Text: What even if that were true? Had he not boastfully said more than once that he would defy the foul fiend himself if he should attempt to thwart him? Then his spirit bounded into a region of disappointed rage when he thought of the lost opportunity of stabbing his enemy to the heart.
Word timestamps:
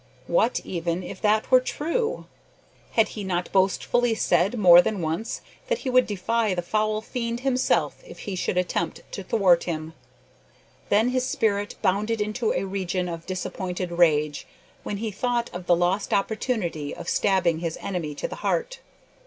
What 0.25 0.61
even 0.63 1.03
if 1.03 1.21
that 1.21 1.51
were 1.51 1.59
true? 1.61 2.25
Had 2.93 3.09
he 3.09 3.23
not 3.23 3.51
boastfully 3.51 4.15
said 4.15 4.57
more 4.57 4.81
than 4.81 4.99
once 4.99 5.41
that 5.67 5.77
he 5.85 5.91
would 5.91 6.07
defy 6.07 6.55
the 6.55 6.63
foul 6.63 7.01
fiend 7.01 7.41
himself 7.41 8.01
if 8.03 8.17
he 8.21 8.35
should 8.35 8.57
attempt 8.57 9.01
to 9.11 9.23
thwart 9.23 9.65
him? 9.65 9.93
Then 10.89 11.09
his 11.09 11.27
spirit 11.27 11.75
bounded 11.83 12.19
into 12.19 12.51
a 12.51 12.63
region 12.65 13.07
of 13.07 13.27
disappointed 13.27 13.91
rage 13.91 14.47
when 14.81 14.97
he 14.97 15.11
thought 15.11 15.51
of 15.53 15.67
the 15.67 15.75
lost 15.75 16.15
opportunity 16.15 16.95
of 16.95 17.07
stabbing 17.07 17.59
his 17.59 17.77
enemy 17.79 18.15
to 18.15 18.27
the 18.27 18.37
heart. 18.37 18.79